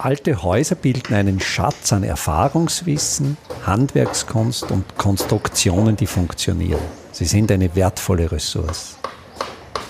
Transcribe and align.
Alte 0.00 0.44
Häuser 0.44 0.76
bilden 0.76 1.12
einen 1.12 1.40
Schatz 1.40 1.92
an 1.92 2.04
Erfahrungswissen, 2.04 3.36
Handwerkskunst 3.66 4.70
und 4.70 4.96
Konstruktionen, 4.96 5.96
die 5.96 6.06
funktionieren. 6.06 6.80
Sie 7.10 7.24
sind 7.24 7.50
eine 7.50 7.74
wertvolle 7.74 8.30
Ressource. 8.30 8.96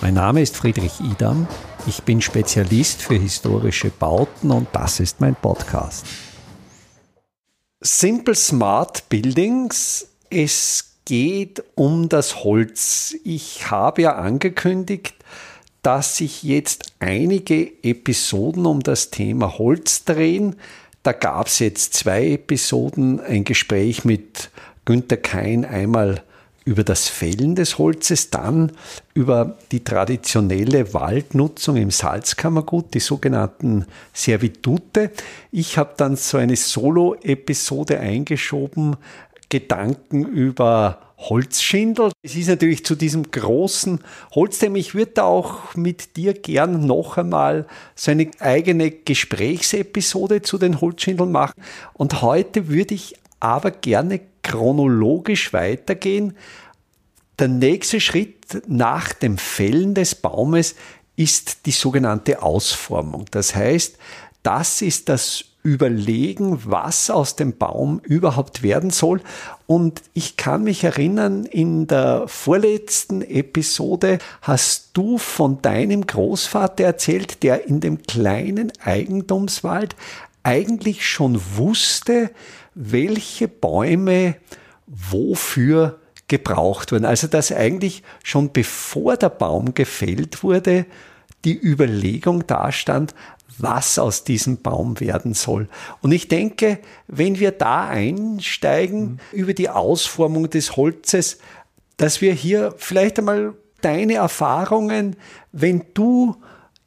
Mein 0.00 0.14
Name 0.14 0.40
ist 0.40 0.56
Friedrich 0.56 0.98
Idam. 1.00 1.46
Ich 1.86 2.04
bin 2.04 2.22
Spezialist 2.22 3.02
für 3.02 3.16
historische 3.16 3.90
Bauten 3.90 4.50
und 4.50 4.68
das 4.72 4.98
ist 4.98 5.20
mein 5.20 5.34
Podcast. 5.34 6.06
Simple 7.82 8.34
Smart 8.34 9.10
Buildings. 9.10 10.08
Es 10.30 10.94
geht 11.04 11.62
um 11.74 12.08
das 12.08 12.44
Holz. 12.44 13.14
Ich 13.24 13.70
habe 13.70 14.00
ja 14.02 14.14
angekündigt, 14.14 15.17
dass 15.82 16.16
sich 16.16 16.42
jetzt 16.42 16.92
einige 16.98 17.70
Episoden 17.82 18.66
um 18.66 18.80
das 18.80 19.10
Thema 19.10 19.58
Holz 19.58 20.04
drehen. 20.04 20.56
Da 21.02 21.12
gab 21.12 21.46
es 21.46 21.60
jetzt 21.60 21.94
zwei 21.94 22.32
Episoden, 22.32 23.20
ein 23.20 23.44
Gespräch 23.44 24.04
mit 24.04 24.50
Günter 24.84 25.16
Kein 25.16 25.64
einmal 25.64 26.22
über 26.68 26.84
das 26.84 27.08
Fällen 27.08 27.54
des 27.54 27.78
Holzes, 27.78 28.28
dann 28.28 28.72
über 29.14 29.56
die 29.72 29.82
traditionelle 29.82 30.92
Waldnutzung 30.92 31.76
im 31.76 31.90
Salzkammergut, 31.90 32.92
die 32.92 33.00
sogenannten 33.00 33.86
Servitute. 34.12 35.10
Ich 35.50 35.78
habe 35.78 35.94
dann 35.96 36.16
so 36.16 36.36
eine 36.36 36.56
Solo-Episode 36.56 38.00
eingeschoben, 38.00 38.96
Gedanken 39.48 40.26
über 40.26 41.07
Holzschindel. 41.18 42.12
Es 42.22 42.36
ist 42.36 42.48
natürlich 42.48 42.84
zu 42.84 42.94
diesem 42.94 43.30
großen 43.30 44.00
Holzthema. 44.34 44.78
Ich 44.78 44.94
würde 44.94 45.12
da 45.12 45.24
auch 45.24 45.74
mit 45.74 46.16
dir 46.16 46.32
gern 46.32 46.86
noch 46.86 47.18
einmal 47.18 47.66
so 47.94 48.12
eine 48.12 48.30
eigene 48.38 48.90
Gesprächsepisode 48.90 50.42
zu 50.42 50.58
den 50.58 50.80
Holzschindeln 50.80 51.32
machen. 51.32 51.60
Und 51.92 52.22
heute 52.22 52.68
würde 52.68 52.94
ich 52.94 53.16
aber 53.40 53.72
gerne 53.72 54.20
chronologisch 54.42 55.52
weitergehen. 55.52 56.36
Der 57.38 57.48
nächste 57.48 58.00
Schritt 58.00 58.62
nach 58.68 59.12
dem 59.12 59.38
Fällen 59.38 59.94
des 59.94 60.14
Baumes 60.14 60.76
ist 61.16 61.66
die 61.66 61.72
sogenannte 61.72 62.42
Ausformung. 62.42 63.26
Das 63.32 63.54
heißt, 63.54 63.98
das 64.42 64.82
ist 64.82 65.08
das 65.08 65.44
überlegen, 65.68 66.60
was 66.64 67.10
aus 67.10 67.36
dem 67.36 67.58
Baum 67.58 68.00
überhaupt 68.02 68.62
werden 68.62 68.88
soll. 68.88 69.20
Und 69.66 70.02
ich 70.14 70.38
kann 70.38 70.64
mich 70.64 70.82
erinnern, 70.82 71.44
in 71.44 71.86
der 71.86 72.24
vorletzten 72.26 73.20
Episode 73.20 74.18
hast 74.40 74.90
du 74.94 75.18
von 75.18 75.60
deinem 75.60 76.06
Großvater 76.06 76.84
erzählt, 76.84 77.42
der 77.42 77.68
in 77.68 77.80
dem 77.80 78.02
kleinen 78.02 78.72
Eigentumswald 78.82 79.94
eigentlich 80.42 81.06
schon 81.06 81.38
wusste, 81.56 82.30
welche 82.74 83.46
Bäume 83.46 84.36
wofür 84.86 85.98
gebraucht 86.28 86.92
wurden. 86.92 87.04
Also 87.04 87.26
dass 87.26 87.52
eigentlich 87.52 88.02
schon 88.24 88.52
bevor 88.52 89.18
der 89.18 89.28
Baum 89.28 89.74
gefällt 89.74 90.42
wurde, 90.42 90.86
die 91.44 91.58
Überlegung 91.58 92.46
dastand, 92.46 93.14
was 93.58 93.98
aus 93.98 94.24
diesem 94.24 94.62
Baum 94.62 95.00
werden 95.00 95.34
soll. 95.34 95.68
Und 96.00 96.12
ich 96.12 96.28
denke, 96.28 96.78
wenn 97.06 97.38
wir 97.38 97.50
da 97.52 97.88
einsteigen 97.88 99.00
mhm. 99.00 99.18
über 99.32 99.54
die 99.54 99.68
Ausformung 99.68 100.48
des 100.50 100.76
Holzes, 100.76 101.38
dass 101.96 102.20
wir 102.20 102.32
hier 102.32 102.74
vielleicht 102.78 103.18
einmal 103.18 103.54
deine 103.80 104.14
Erfahrungen, 104.14 105.16
wenn 105.52 105.84
du 105.94 106.36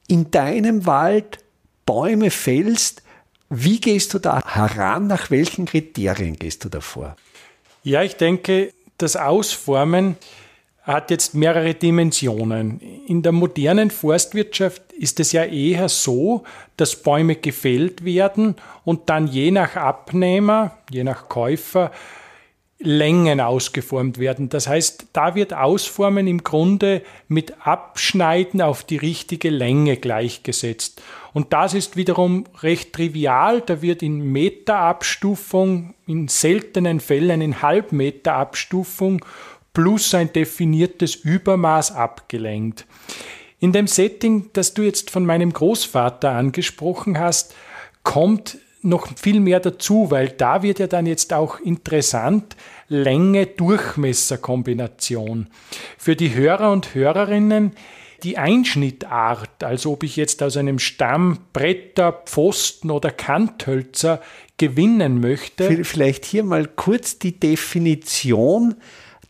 in 0.08 0.32
deinem 0.32 0.86
Wald 0.86 1.40
Bäume 1.86 2.32
fällst, 2.32 3.04
wie 3.50 3.82
gehst 3.82 4.14
du 4.14 4.20
da 4.20 4.42
heran? 4.46 5.08
Nach 5.08 5.30
welchen 5.30 5.66
Kriterien 5.66 6.38
gehst 6.38 6.64
du 6.64 6.70
davor? 6.70 7.18
Ja, 7.84 8.02
ich 8.04 8.16
denke, 8.16 8.74
das 8.98 9.16
Ausformen 9.16 10.16
hat 10.84 11.12
jetzt 11.12 11.36
mehrere 11.36 11.76
Dimensionen. 11.76 12.80
In 13.08 13.22
der 13.22 13.32
modernen 13.32 13.92
Forstwirtschaft 13.92 14.92
ist 14.94 15.20
es 15.20 15.32
ja 15.32 15.44
eher 15.44 15.90
so, 15.90 16.44
dass 16.78 16.96
Bäume 16.96 17.36
gefällt 17.36 18.04
werden 18.04 18.56
und 18.84 19.10
dann 19.10 19.28
je 19.28 19.52
nach 19.52 19.76
Abnehmer, 19.76 20.78
je 20.90 21.04
nach 21.04 21.30
Käufer, 21.30 21.92
Längen 22.84 23.40
ausgeformt 23.40 24.18
werden. 24.18 24.50
Das 24.50 24.68
heißt, 24.68 25.08
da 25.14 25.36
wird 25.36 25.54
Ausformen 25.54 26.26
im 26.26 26.44
Grunde 26.44 27.04
mit 27.28 27.66
Abschneiden 27.66 28.62
auf 28.62 28.84
die 28.84 28.98
richtige 28.98 29.52
Länge 29.52 29.98
gleichgesetzt. 29.98 31.02
Und 31.34 31.54
das 31.54 31.74
ist 31.74 31.96
wiederum 31.96 32.46
recht 32.62 32.94
trivial. 32.94 33.62
Da 33.62 33.84
wird 33.84 34.02
in 34.02 34.32
Meterabstufung, 34.32 35.94
in 36.08 36.28
seltenen 36.28 37.00
Fällen 37.00 37.42
in 37.42 37.62
Halbmeterabstufung 37.62 39.24
plus 39.74 40.14
ein 40.14 40.34
definiertes 40.34 41.16
Übermaß 41.16 41.94
abgelenkt. 41.94 42.86
In 43.60 43.72
dem 43.72 43.88
Setting, 43.88 44.50
das 44.54 44.74
du 44.74 44.82
jetzt 44.82 45.12
von 45.12 45.26
meinem 45.26 45.54
Großvater 45.54 46.32
angesprochen 46.32 47.18
hast, 47.20 47.56
kommt 48.04 48.58
noch 48.82 49.08
viel 49.16 49.40
mehr 49.40 49.60
dazu, 49.60 50.10
weil 50.10 50.30
da 50.30 50.64
wird 50.64 50.80
ja 50.80 50.88
dann 50.88 51.06
jetzt 51.06 51.32
auch 51.34 51.60
interessant 51.60 52.56
Länge-Durchmesser-Kombination. 52.88 55.46
Für 55.98 56.16
die 56.16 56.34
Hörer 56.34 56.72
und 56.72 56.96
Hörerinnen 56.96 57.74
die 58.24 58.38
Einschnittart, 58.38 59.64
also 59.64 59.94
ob 59.94 60.04
ich 60.04 60.16
jetzt 60.16 60.44
aus 60.44 60.58
einem 60.58 60.80
Stamm 60.80 61.40
Bretter, 61.54 62.24
Pfosten 62.26 62.92
oder 62.92 63.12
Kanthölzer 63.12 64.22
gewinnen 64.58 65.20
möchte. 65.20 65.84
Vielleicht 65.84 66.26
hier 66.26 66.44
mal 66.44 66.68
kurz 66.68 67.18
die 67.18 67.40
Definition 67.40 68.76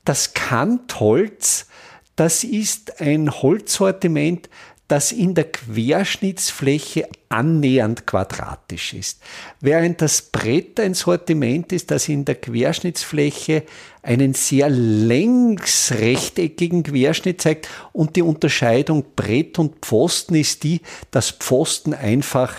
das 0.06 0.34
Kantholz, 0.34 1.68
das 2.16 2.44
ist 2.44 3.02
ein 3.02 3.32
Holzsortiment, 3.32 4.50
das 4.92 5.12
in 5.14 5.34
der 5.36 5.50
Querschnittsfläche 5.50 7.08
annähernd 7.30 8.06
quadratisch 8.06 8.94
ist, 8.94 9.22
während 9.62 10.02
das 10.02 10.22
Brett 10.22 10.82
ein 10.82 10.96
Sortiment 10.96 11.72
ist, 11.72 11.92
das 11.92 12.10
in 12.10 12.26
der 12.26 12.36
Querschnittsfläche 12.36 13.64
einen 14.04 14.34
sehr 14.34 14.70
längsrechteckigen 14.70 16.84
Querschnitt 16.84 17.42
zeigt 17.42 17.70
und 17.94 18.18
die 18.18 18.22
Unterscheidung 18.22 19.06
Brett 19.16 19.58
und 19.60 19.86
Pfosten 19.86 20.36
ist 20.36 20.64
die, 20.64 20.82
dass 21.10 21.32
Pfosten 21.32 21.94
einfach 21.94 22.54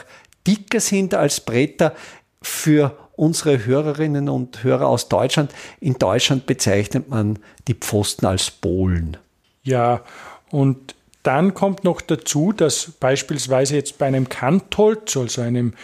dicker 0.47 0.81
sind 0.81 1.13
als 1.13 1.41
Bretter. 1.41 1.95
Für 2.41 3.02
unsere 3.23 3.65
Hörerinnen 3.65 4.29
und 4.29 4.65
Hörer 4.65 4.89
aus 4.89 5.09
Deutschland. 5.09 5.53
In 5.79 5.95
Deutschland 5.95 6.45
bezeichnet 6.47 7.09
man 7.09 7.39
die 7.69 7.75
Pfosten 7.75 8.27
als 8.27 8.51
Bohlen. 8.51 9.17
Ja, 9.63 10.03
und 10.51 10.97
dann 11.23 11.55
kommt 11.55 11.85
noch 11.85 12.01
dazu, 12.01 12.53
dass 12.53 12.91
beispielsweise 12.99 13.77
jetzt 13.77 13.99
bei 13.99 14.07
einem 14.07 14.29
Kantholz, 14.29 15.17
also 15.17 15.41
einem 15.41 15.75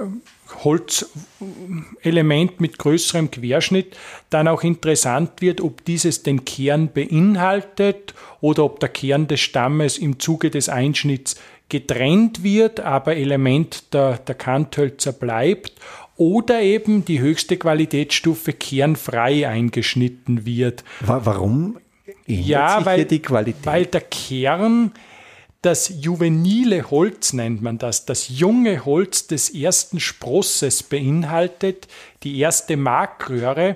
ähm, 0.00 0.22
Holzelement 0.62 2.60
mit 2.60 2.78
größerem 2.78 3.32
Querschnitt, 3.32 3.96
dann 4.30 4.46
auch 4.46 4.62
interessant 4.62 5.42
wird, 5.42 5.60
ob 5.60 5.84
dieses 5.84 6.22
den 6.22 6.44
Kern 6.44 6.92
beinhaltet 6.92 8.14
oder 8.40 8.62
ob 8.62 8.78
der 8.78 8.90
Kern 8.90 9.26
des 9.26 9.40
Stammes 9.40 9.98
im 9.98 10.20
Zuge 10.20 10.50
des 10.50 10.68
Einschnitts 10.68 11.34
getrennt 11.68 12.44
wird, 12.44 12.78
aber 12.78 13.16
Element 13.16 13.92
der, 13.92 14.18
der 14.18 14.36
Kanthölzer 14.36 15.10
bleibt 15.12 15.72
oder 16.16 16.60
eben 16.62 17.04
die 17.04 17.20
höchste 17.20 17.56
Qualitätsstufe 17.56 18.52
kernfrei 18.52 19.48
eingeschnitten 19.48 20.46
wird. 20.46 20.84
Warum 21.00 21.78
ja, 22.26 22.84
weil, 22.84 23.04
die 23.04 23.20
Qualität? 23.20 23.66
Weil 23.66 23.86
der 23.86 24.00
Kern, 24.00 24.92
das 25.62 25.88
juvenile 26.00 26.90
Holz 26.90 27.32
nennt 27.32 27.62
man 27.62 27.78
das, 27.78 28.06
das 28.06 28.28
junge 28.28 28.84
Holz 28.84 29.26
des 29.26 29.50
ersten 29.50 30.00
Sprosses 30.00 30.82
beinhaltet, 30.82 31.88
die 32.22 32.38
erste 32.38 32.76
Markröhre 32.76 33.74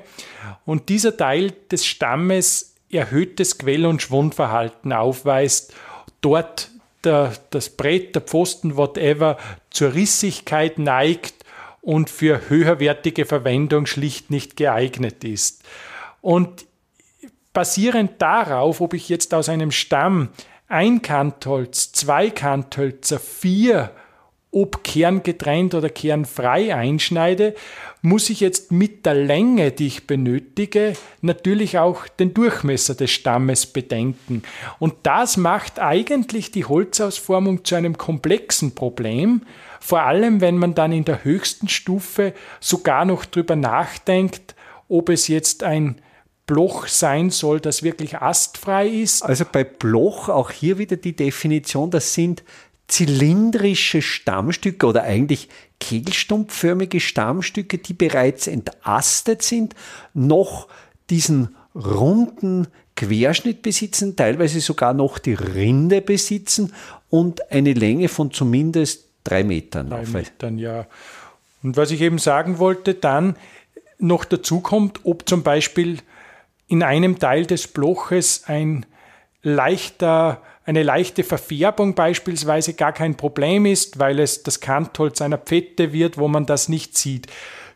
und 0.65 0.89
dieser 0.89 1.17
Teil 1.17 1.53
des 1.71 1.87
Stammes 1.87 2.75
erhöhtes 2.91 3.59
Quell- 3.59 3.87
und 3.87 4.03
Schwundverhalten 4.03 4.93
aufweist, 4.93 5.75
dort 6.21 6.71
der, 7.05 7.33
das 7.51 7.71
Brett, 7.71 8.15
der 8.15 8.23
Pfosten, 8.23 8.77
whatever, 8.77 9.39
zur 9.71 9.95
Rissigkeit 9.95 10.79
neigt 10.79 11.40
und 11.81 12.11
für 12.11 12.49
höherwertige 12.49 13.25
Verwendung 13.25 13.87
schlicht 13.87 14.31
nicht 14.31 14.57
geeignet 14.57 15.25
ist. 15.25 15.63
Und 16.21 16.67
basierend 17.53 18.21
darauf, 18.21 18.81
ob 18.81 18.95
ich 18.95 19.09
jetzt 19.09 19.33
aus 19.35 19.49
einem 19.49 19.71
Stamm 19.71 20.29
ein 20.69 21.03
Kantholz, 21.03 21.93
zwei 21.93 22.31
Kanthölzer, 22.31 23.19
vier 23.19 23.91
ob 24.53 24.83
kerngetrennt 24.83 25.75
oder 25.75 25.89
kernfrei 25.89 26.75
einschneide, 26.75 27.55
muss 28.03 28.31
ich 28.31 28.41
jetzt 28.41 28.73
mit 28.73 29.05
der 29.05 29.15
Länge, 29.15 29.73
die 29.73 29.87
ich 29.87 30.07
benötige, 30.07 30.95
natürlich 31.21 31.79
auch 31.79 32.07
den 32.09 32.33
Durchmesser 32.33 32.95
des 32.95 33.11
Stammes 33.11 33.67
bedenken. 33.67 34.43
Und 34.79 34.95
das 35.03 35.37
macht 35.37 35.79
eigentlich 35.79 36.51
die 36.51 36.65
Holzausformung 36.65 37.65
zu 37.65 37.75
einem 37.75 37.99
komplexen 37.99 38.75
Problem, 38.75 39.43
vor 39.81 40.03
allem 40.03 40.41
wenn 40.41 40.57
man 40.57 40.75
dann 40.75 40.93
in 40.93 41.05
der 41.05 41.25
höchsten 41.25 41.69
Stufe 41.69 42.35
sogar 42.59 43.05
noch 43.05 43.25
drüber 43.25 43.57
nachdenkt, 43.57 44.55
ob 44.89 45.09
es 45.09 45.29
jetzt 45.29 45.63
ein 45.63 46.01
Bloch 46.47 46.89
sein 46.89 47.31
soll, 47.31 47.61
das 47.61 47.85
wirklich 47.85 48.19
astfrei 48.19 48.89
ist. 48.89 49.23
Also 49.23 49.45
bei 49.51 49.63
Bloch 49.63 50.29
auch 50.29 50.51
hier 50.51 50.79
wieder 50.79 50.97
die 50.97 51.15
Definition, 51.15 51.91
das 51.91 52.13
sind 52.13 52.43
zylindrische 52.91 54.03
Stammstücke 54.03 54.87
oder 54.87 55.05
eigentlich 55.05 55.49
kegelstumpfförmige 55.79 57.01
Stammstücke, 57.01 57.79
die 57.79 57.95
bereits 57.95 58.47
entastet 58.47 59.43
sind, 59.43 59.75
noch 60.13 60.69
diesen 61.09 61.57
runden 61.75 62.67
Querschnitt 62.97 63.63
besitzen, 63.63 64.17
teilweise 64.17 64.61
sogar 64.61 64.93
noch 64.93 65.19
die 65.19 65.35
Rinde 65.35 66.01
besitzen 66.01 66.75
und 67.09 67.51
eine 67.51 67.73
Länge 67.73 68.09
von 68.09 68.31
zumindest 68.33 69.07
drei 69.25 69.45
Metern. 69.45 69.89
Drei 69.89 70.05
Metern, 70.05 70.59
ja. 70.59 70.87
Und 71.63 71.77
was 71.77 71.91
ich 71.91 72.01
eben 72.01 72.19
sagen 72.19 72.59
wollte, 72.59 72.95
dann 72.95 73.37
noch 73.99 74.25
dazu 74.25 74.61
kommt, 74.61 75.01
ob 75.05 75.29
zum 75.29 75.43
Beispiel 75.43 75.99
in 76.69 76.83
einem 76.83 77.19
Teil 77.19 77.47
des 77.47 77.69
Bloches 77.69 78.45
ein 78.47 78.87
leichter 79.43 80.43
eine 80.71 80.85
leichte 80.85 81.25
Verfärbung 81.25 81.97
beispielsweise 81.97 82.75
gar 82.75 82.93
kein 82.93 83.17
Problem 83.17 83.67
ist, 83.67 83.99
weil 83.99 84.21
es 84.21 84.45
das 84.45 84.61
Kantholz 84.61 85.21
einer 85.21 85.37
Pfette 85.37 85.93
wird, 85.93 86.17
wo 86.17 86.29
man 86.29 86.47
das 86.47 86.69
nicht 86.69 86.97
sieht. 86.97 87.27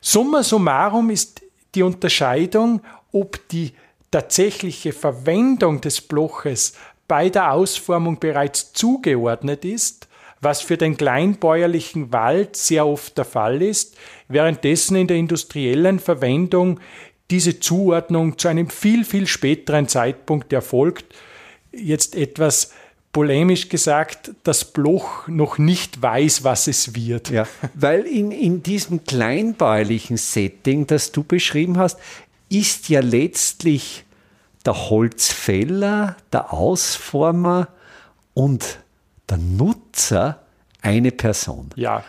Summa 0.00 0.44
summarum 0.44 1.10
ist 1.10 1.42
die 1.74 1.82
Unterscheidung, 1.82 2.82
ob 3.10 3.48
die 3.48 3.72
tatsächliche 4.12 4.92
Verwendung 4.92 5.80
des 5.80 6.00
Bloches 6.00 6.74
bei 7.08 7.30
der 7.30 7.50
Ausformung 7.50 8.20
bereits 8.20 8.72
zugeordnet 8.72 9.64
ist, 9.64 10.06
was 10.40 10.60
für 10.60 10.76
den 10.76 10.96
kleinbäuerlichen 10.96 12.12
Wald 12.12 12.54
sehr 12.54 12.86
oft 12.86 13.18
der 13.18 13.24
Fall 13.24 13.60
ist, 13.60 13.96
währenddessen 14.28 14.94
in 14.94 15.08
der 15.08 15.16
industriellen 15.16 15.98
Verwendung 15.98 16.78
diese 17.32 17.58
Zuordnung 17.58 18.38
zu 18.38 18.46
einem 18.46 18.70
viel, 18.70 19.04
viel 19.04 19.26
späteren 19.26 19.88
Zeitpunkt 19.88 20.52
erfolgt. 20.52 21.06
Jetzt 21.72 22.14
etwas 22.14 22.70
polemisch 23.14 23.70
gesagt, 23.70 24.32
das 24.42 24.66
Bloch 24.66 25.26
noch 25.28 25.56
nicht 25.56 26.02
weiß, 26.02 26.44
was 26.44 26.66
es 26.66 26.94
wird. 26.94 27.30
Ja, 27.30 27.46
weil 27.72 28.02
in, 28.02 28.30
in 28.30 28.62
diesem 28.62 29.04
kleinbäuerlichen 29.04 30.18
Setting, 30.18 30.86
das 30.86 31.12
du 31.12 31.22
beschrieben 31.22 31.78
hast, 31.78 31.98
ist 32.50 32.90
ja 32.90 33.00
letztlich 33.00 34.04
der 34.66 34.90
Holzfäller, 34.90 36.16
der 36.32 36.52
Ausformer 36.52 37.68
und 38.34 38.80
der 39.30 39.38
Nutzer 39.38 40.42
eine 40.82 41.12
Person. 41.12 41.70
Ja. 41.76 42.04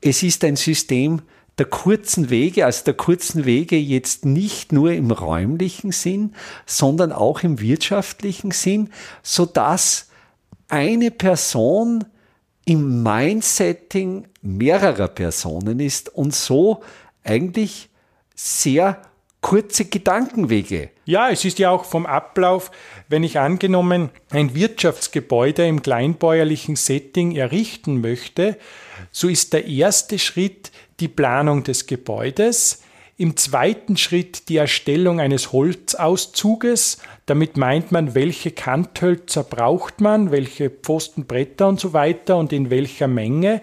Es 0.00 0.22
ist 0.22 0.44
ein 0.44 0.56
System 0.56 1.22
der 1.58 1.66
kurzen 1.66 2.30
Wege, 2.30 2.64
also 2.64 2.84
der 2.84 2.94
kurzen 2.94 3.44
Wege 3.44 3.76
jetzt 3.76 4.24
nicht 4.24 4.72
nur 4.72 4.92
im 4.92 5.10
räumlichen 5.10 5.90
Sinn, 5.90 6.34
sondern 6.64 7.10
auch 7.10 7.42
im 7.42 7.60
wirtschaftlichen 7.60 8.52
Sinn, 8.52 8.90
sodass 9.22 10.08
eine 10.74 11.12
Person 11.12 12.04
im 12.64 13.04
Mindsetting 13.04 14.26
mehrerer 14.42 15.06
Personen 15.06 15.78
ist 15.78 16.08
und 16.08 16.34
so 16.34 16.82
eigentlich 17.22 17.90
sehr 18.34 19.00
kurze 19.40 19.84
Gedankenwege. 19.84 20.90
Ja, 21.04 21.30
es 21.30 21.44
ist 21.44 21.60
ja 21.60 21.70
auch 21.70 21.84
vom 21.84 22.06
Ablauf, 22.06 22.72
wenn 23.08 23.22
ich 23.22 23.38
angenommen 23.38 24.10
ein 24.30 24.56
Wirtschaftsgebäude 24.56 25.64
im 25.64 25.80
kleinbäuerlichen 25.80 26.74
Setting 26.74 27.36
errichten 27.36 28.00
möchte, 28.00 28.58
so 29.12 29.28
ist 29.28 29.52
der 29.52 29.68
erste 29.68 30.18
Schritt 30.18 30.72
die 30.98 31.08
Planung 31.08 31.62
des 31.62 31.86
Gebäudes, 31.86 32.82
im 33.16 33.36
zweiten 33.36 33.96
Schritt 33.96 34.48
die 34.48 34.56
Erstellung 34.56 35.20
eines 35.20 35.52
Holzauszuges. 35.52 36.98
Damit 37.26 37.56
meint 37.56 37.92
man, 37.92 38.14
welche 38.14 38.50
Kanthölzer 38.50 39.44
braucht 39.44 40.00
man, 40.00 40.30
welche 40.30 40.68
Pfostenbretter 40.68 41.68
und 41.68 41.78
so 41.78 41.92
weiter 41.92 42.36
und 42.36 42.52
in 42.52 42.70
welcher 42.70 43.06
Menge. 43.06 43.60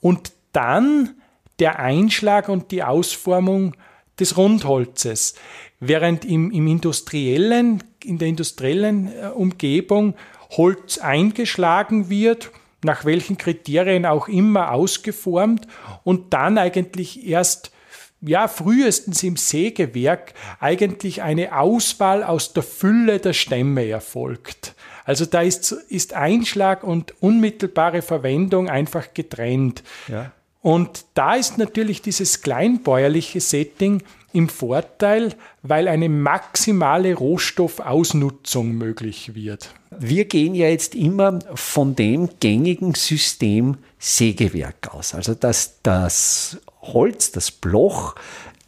Und 0.00 0.32
dann 0.52 1.14
der 1.60 1.78
Einschlag 1.78 2.48
und 2.48 2.70
die 2.70 2.82
Ausformung 2.82 3.74
des 4.18 4.36
Rundholzes. 4.36 5.34
Während 5.80 6.24
im, 6.24 6.50
im 6.50 6.66
industriellen, 6.66 7.84
in 8.02 8.18
der 8.18 8.28
industriellen 8.28 9.12
äh, 9.12 9.28
Umgebung 9.28 10.14
Holz 10.50 10.98
eingeschlagen 10.98 12.10
wird, 12.10 12.50
nach 12.82 13.04
welchen 13.04 13.38
Kriterien 13.38 14.06
auch 14.06 14.28
immer 14.28 14.72
ausgeformt 14.72 15.66
und 16.04 16.32
dann 16.32 16.58
eigentlich 16.58 17.26
erst 17.26 17.70
ja, 18.20 18.48
frühestens 18.48 19.22
im 19.22 19.36
Sägewerk 19.36 20.34
eigentlich 20.60 21.22
eine 21.22 21.58
Auswahl 21.58 22.24
aus 22.24 22.52
der 22.52 22.62
Fülle 22.62 23.18
der 23.20 23.32
Stämme 23.32 23.88
erfolgt. 23.88 24.74
Also 25.04 25.24
da 25.24 25.40
ist, 25.40 25.72
ist 25.88 26.14
Einschlag 26.14 26.84
und 26.84 27.14
unmittelbare 27.22 28.02
Verwendung 28.02 28.68
einfach 28.68 29.14
getrennt. 29.14 29.82
Ja. 30.08 30.32
Und 30.60 31.06
da 31.14 31.34
ist 31.34 31.56
natürlich 31.56 32.02
dieses 32.02 32.42
kleinbäuerliche 32.42 33.40
Setting 33.40 34.02
im 34.32 34.48
Vorteil, 34.48 35.34
weil 35.62 35.88
eine 35.88 36.08
maximale 36.08 37.14
Rohstoffausnutzung 37.14 38.72
möglich 38.72 39.34
wird. 39.34 39.70
Wir 39.98 40.26
gehen 40.26 40.54
ja 40.54 40.68
jetzt 40.68 40.94
immer 40.94 41.38
von 41.54 41.96
dem 41.96 42.28
gängigen 42.40 42.94
System 42.94 43.78
Sägewerk 43.98 44.94
aus. 44.94 45.14
Also 45.14 45.34
dass 45.34 45.80
das 45.82 46.60
Holz, 46.92 47.32
das 47.32 47.50
Bloch 47.50 48.14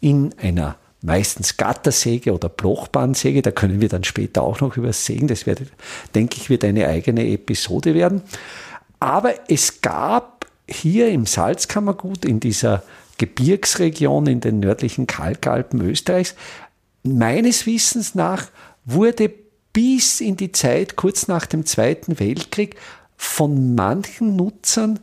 in 0.00 0.34
einer 0.38 0.76
meistens 1.02 1.56
Gattersäge 1.56 2.34
oder 2.34 2.48
Blochbahnsäge, 2.48 3.42
da 3.42 3.50
können 3.50 3.80
wir 3.80 3.88
dann 3.88 4.04
später 4.04 4.42
auch 4.42 4.60
noch 4.60 4.76
über 4.76 4.92
Sägen, 4.92 5.28
das 5.28 5.46
wird, 5.46 5.62
denke 6.14 6.36
ich, 6.36 6.50
wird 6.50 6.64
eine 6.64 6.86
eigene 6.88 7.26
Episode 7.26 7.94
werden. 7.94 8.22
Aber 8.98 9.34
es 9.48 9.80
gab 9.80 10.46
hier 10.68 11.08
im 11.08 11.26
Salzkammergut, 11.26 12.24
in 12.24 12.38
dieser 12.38 12.82
Gebirgsregion 13.18 14.26
in 14.26 14.40
den 14.40 14.60
nördlichen 14.60 15.06
Kalkalpen 15.06 15.80
Österreichs, 15.80 16.34
meines 17.02 17.66
Wissens 17.66 18.14
nach 18.14 18.46
wurde 18.84 19.32
bis 19.72 20.20
in 20.20 20.36
die 20.36 20.52
Zeit 20.52 20.96
kurz 20.96 21.28
nach 21.28 21.46
dem 21.46 21.64
Zweiten 21.64 22.18
Weltkrieg 22.18 22.76
von 23.16 23.74
manchen 23.74 24.36
Nutzern 24.36 25.00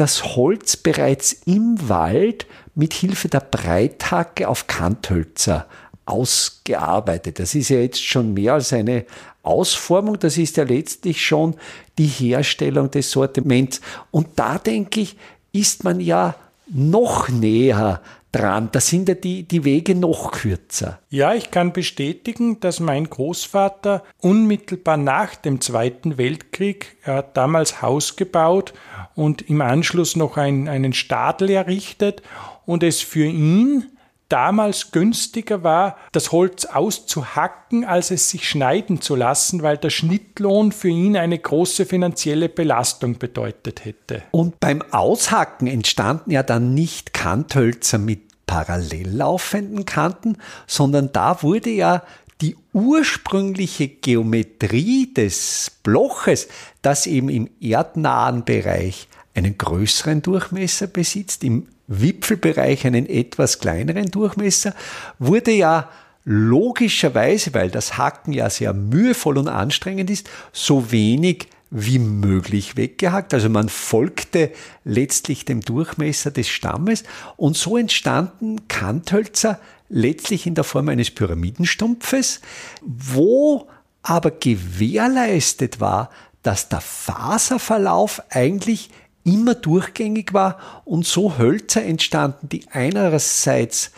das 0.00 0.36
Holz 0.36 0.76
bereits 0.76 1.32
im 1.44 1.76
Wald 1.88 2.46
mit 2.74 2.94
Hilfe 2.94 3.28
der 3.28 3.40
Breithacke 3.40 4.48
auf 4.48 4.66
Kanthölzer 4.68 5.66
ausgearbeitet. 6.06 7.38
Das 7.38 7.54
ist 7.54 7.68
ja 7.68 7.80
jetzt 7.80 8.02
schon 8.02 8.32
mehr 8.32 8.54
als 8.54 8.72
eine 8.72 9.04
Ausformung, 9.42 10.18
das 10.18 10.38
ist 10.38 10.56
ja 10.56 10.64
letztlich 10.64 11.24
schon 11.24 11.56
die 11.98 12.06
Herstellung 12.06 12.90
des 12.90 13.10
Sortiments. 13.10 13.80
Und 14.10 14.28
da 14.36 14.58
denke 14.58 15.00
ich, 15.00 15.16
ist 15.52 15.84
man 15.84 16.00
ja 16.00 16.34
noch 16.68 17.28
näher 17.28 18.00
dran. 18.32 18.68
Da 18.72 18.80
sind 18.80 19.08
ja 19.08 19.14
die, 19.14 19.42
die 19.44 19.64
Wege 19.64 19.94
noch 19.94 20.32
kürzer. 20.32 21.00
Ja, 21.08 21.34
ich 21.34 21.50
kann 21.50 21.72
bestätigen, 21.72 22.60
dass 22.60 22.80
mein 22.80 23.08
Großvater 23.08 24.02
unmittelbar 24.20 24.96
nach 24.96 25.34
dem 25.34 25.60
Zweiten 25.60 26.18
Weltkrieg, 26.18 26.96
er 27.02 27.14
hat 27.14 27.36
damals 27.36 27.82
Haus 27.82 28.16
gebaut 28.16 28.74
und 29.14 29.42
im 29.42 29.60
Anschluss 29.60 30.16
noch 30.16 30.36
ein, 30.36 30.68
einen 30.68 30.92
Stadel 30.92 31.50
errichtet 31.50 32.22
und 32.66 32.82
es 32.82 33.00
für 33.00 33.24
ihn 33.24 33.86
damals 34.28 34.90
günstiger 34.90 35.62
war, 35.62 35.96
das 36.12 36.32
Holz 36.32 36.66
auszuhacken, 36.66 37.84
als 37.84 38.10
es 38.10 38.30
sich 38.30 38.48
schneiden 38.48 39.00
zu 39.00 39.16
lassen, 39.16 39.62
weil 39.62 39.78
der 39.78 39.90
Schnittlohn 39.90 40.72
für 40.72 40.88
ihn 40.88 41.16
eine 41.16 41.38
große 41.38 41.86
finanzielle 41.86 42.48
Belastung 42.48 43.18
bedeutet 43.18 43.84
hätte. 43.84 44.22
Und 44.30 44.60
beim 44.60 44.82
Aushacken 44.90 45.66
entstanden 45.66 46.30
ja 46.30 46.42
dann 46.42 46.74
nicht 46.74 47.14
Kanthölzer 47.14 47.98
mit 47.98 48.46
parallel 48.46 49.08
laufenden 49.08 49.84
Kanten, 49.84 50.38
sondern 50.66 51.12
da 51.12 51.42
wurde 51.42 51.70
ja 51.70 52.02
die 52.40 52.56
ursprüngliche 52.72 53.88
Geometrie 53.88 55.12
des 55.12 55.72
Bloches, 55.82 56.48
das 56.82 57.06
eben 57.06 57.28
im 57.28 57.50
erdnahen 57.60 58.44
Bereich 58.44 59.08
einen 59.34 59.58
größeren 59.58 60.22
Durchmesser 60.22 60.86
besitzt, 60.86 61.44
im 61.44 61.68
Wipfelbereich 61.88 62.86
einen 62.86 63.06
etwas 63.06 63.58
kleineren 63.58 64.10
Durchmesser, 64.10 64.74
wurde 65.18 65.52
ja 65.52 65.88
logischerweise, 66.24 67.54
weil 67.54 67.70
das 67.70 67.96
Hacken 67.96 68.32
ja 68.32 68.50
sehr 68.50 68.74
mühevoll 68.74 69.38
und 69.38 69.48
anstrengend 69.48 70.10
ist, 70.10 70.28
so 70.52 70.92
wenig 70.92 71.48
wie 71.70 71.98
möglich 71.98 72.76
weggehackt. 72.76 73.34
Also 73.34 73.48
man 73.48 73.68
folgte 73.68 74.52
letztlich 74.84 75.44
dem 75.44 75.60
Durchmesser 75.60 76.30
des 76.30 76.48
Stammes 76.48 77.04
und 77.36 77.56
so 77.56 77.76
entstanden 77.76 78.68
Kanthölzer 78.68 79.58
letztlich 79.88 80.46
in 80.46 80.54
der 80.54 80.64
Form 80.64 80.88
eines 80.88 81.10
Pyramidenstumpfes, 81.10 82.40
wo 82.82 83.68
aber 84.02 84.30
gewährleistet 84.30 85.80
war, 85.80 86.10
dass 86.42 86.68
der 86.68 86.80
Faserverlauf 86.80 88.22
eigentlich 88.30 88.90
immer 89.24 89.54
durchgängig 89.54 90.32
war 90.32 90.82
und 90.84 91.06
so 91.06 91.38
Hölzer 91.38 91.82
entstanden, 91.84 92.48
die 92.48 92.66
einerseits 92.70 93.92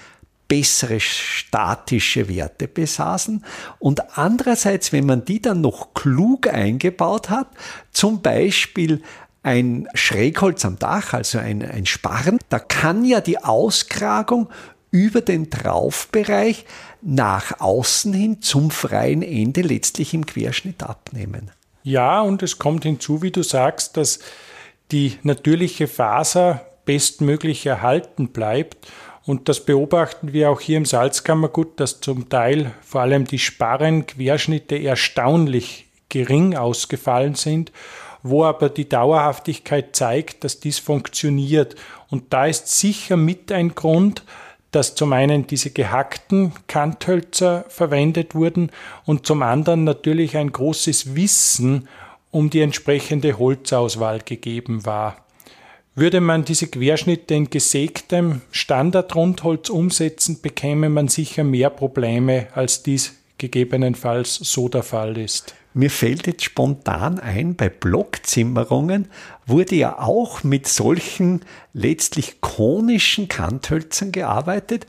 bessere 0.48 0.98
statische 0.98 2.28
Werte 2.28 2.66
besaßen 2.66 3.44
und 3.78 4.18
andererseits, 4.18 4.92
wenn 4.92 5.06
man 5.06 5.24
die 5.24 5.40
dann 5.40 5.60
noch 5.60 5.94
klug 5.94 6.48
eingebaut 6.48 7.30
hat, 7.30 7.46
zum 7.92 8.20
Beispiel 8.20 9.02
ein 9.44 9.88
Schrägholz 9.94 10.64
am 10.64 10.78
Dach, 10.78 11.14
also 11.14 11.38
ein, 11.38 11.62
ein 11.62 11.86
Sparren, 11.86 12.38
da 12.48 12.58
kann 12.58 13.04
ja 13.04 13.20
die 13.20 13.38
Auskragung 13.38 14.48
über 14.90 15.20
den 15.20 15.50
Traufbereich 15.50 16.66
nach 17.00 17.60
außen 17.60 18.12
hin 18.12 18.42
zum 18.42 18.70
freien 18.70 19.22
Ende 19.22 19.62
letztlich 19.62 20.14
im 20.14 20.26
Querschnitt 20.26 20.82
abnehmen. 20.82 21.52
Ja, 21.82 22.20
und 22.20 22.42
es 22.42 22.58
kommt 22.58 22.82
hinzu, 22.82 23.22
wie 23.22 23.30
du 23.30 23.42
sagst, 23.42 23.96
dass 23.96 24.18
die 24.92 25.18
natürliche 25.22 25.86
Faser 25.86 26.66
bestmöglich 26.84 27.66
erhalten 27.66 28.28
bleibt. 28.28 28.88
Und 29.24 29.48
das 29.48 29.64
beobachten 29.64 30.32
wir 30.32 30.50
auch 30.50 30.60
hier 30.60 30.76
im 30.76 30.86
Salzkammergut, 30.86 31.78
dass 31.78 32.00
zum 32.00 32.28
Teil 32.28 32.72
vor 32.82 33.02
allem 33.02 33.26
die 33.26 33.38
Sparrenquerschnitte 33.38 34.76
erstaunlich 34.76 35.86
gering 36.08 36.56
ausgefallen 36.56 37.34
sind, 37.34 37.70
wo 38.22 38.44
aber 38.44 38.68
die 38.68 38.88
Dauerhaftigkeit 38.88 39.94
zeigt, 39.94 40.44
dass 40.44 40.60
dies 40.60 40.78
funktioniert. 40.78 41.76
Und 42.08 42.32
da 42.32 42.46
ist 42.46 42.68
sicher 42.68 43.16
mit 43.16 43.52
ein 43.52 43.74
Grund, 43.74 44.24
dass 44.72 44.94
zum 44.94 45.12
einen 45.12 45.46
diese 45.46 45.70
gehackten 45.70 46.52
Kanthölzer 46.66 47.64
verwendet 47.68 48.34
wurden 48.34 48.70
und 49.04 49.26
zum 49.26 49.42
anderen 49.42 49.84
natürlich 49.84 50.36
ein 50.36 50.52
großes 50.52 51.16
Wissen 51.16 51.88
um 52.30 52.50
die 52.50 52.60
entsprechende 52.60 53.38
Holzauswahl 53.38 54.20
gegeben 54.20 54.86
war. 54.86 55.24
Würde 55.94 56.20
man 56.20 56.44
diese 56.44 56.68
Querschnitte 56.68 57.34
in 57.34 57.50
gesägtem 57.50 58.42
Standardrundholz 58.52 59.68
umsetzen, 59.68 60.40
bekäme 60.40 60.88
man 60.88 61.08
sicher 61.08 61.44
mehr 61.44 61.70
Probleme, 61.70 62.46
als 62.54 62.82
dies 62.82 63.16
gegebenenfalls 63.38 64.36
so 64.36 64.68
der 64.68 64.82
Fall 64.82 65.18
ist. 65.18 65.54
Mir 65.72 65.90
fällt 65.90 66.26
jetzt 66.26 66.44
spontan 66.44 67.18
ein, 67.20 67.54
bei 67.54 67.68
Blockzimmerungen 67.68 69.08
wurde 69.46 69.76
ja 69.76 69.98
auch 69.98 70.42
mit 70.42 70.66
solchen 70.66 71.42
letztlich 71.72 72.40
konischen 72.40 73.28
Kanthölzern 73.28 74.10
gearbeitet 74.10 74.86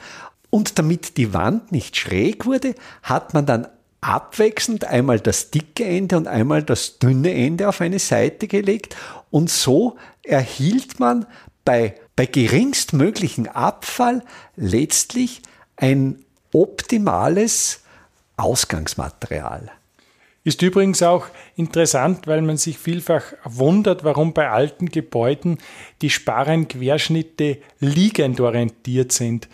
und 0.49 0.79
damit 0.79 1.17
die 1.17 1.33
Wand 1.33 1.71
nicht 1.71 1.97
schräg 1.97 2.45
wurde, 2.45 2.75
hat 3.03 3.33
man 3.33 3.45
dann 3.45 3.67
abwechselnd 4.01 4.85
einmal 4.85 5.19
das 5.19 5.51
dicke 5.51 5.85
Ende 5.85 6.17
und 6.17 6.27
einmal 6.27 6.63
das 6.63 6.97
dünne 6.97 7.33
Ende 7.33 7.69
auf 7.69 7.81
eine 7.81 7.99
Seite 7.99 8.47
gelegt 8.47 8.95
und 9.29 9.49
so 9.49 9.97
erhielt 10.23 10.99
man 10.99 11.27
bei, 11.63 11.95
bei 12.15 12.25
geringstmöglichen 12.25 13.47
Abfall 13.47 14.23
letztlich 14.55 15.41
ein 15.77 16.23
optimales 16.51 17.83
Ausgangsmaterial. 18.37 19.71
Ist 20.43 20.63
übrigens 20.63 21.03
auch 21.03 21.27
interessant, 21.55 22.25
weil 22.25 22.41
man 22.41 22.57
sich 22.57 22.79
vielfach 22.79 23.21
wundert, 23.43 24.03
warum 24.03 24.33
bei 24.33 24.49
alten 24.49 24.87
Gebäuden 24.87 25.59
die 26.01 26.09
Sparrenquerschnitte 26.09 27.59
liegend 27.79 28.39
orientiert 28.39 29.11
sind 29.11 29.47